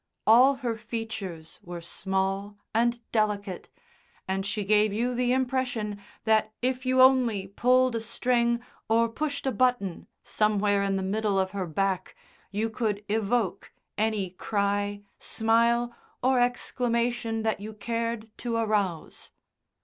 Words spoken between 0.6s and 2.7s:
her features were small